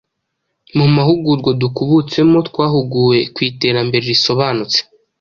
[0.77, 4.79] Mu mahugurwa dukubutsemo twahuguwe ku iterambere risobanutse